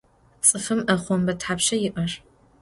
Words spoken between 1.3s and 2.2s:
thapşşa yi'er?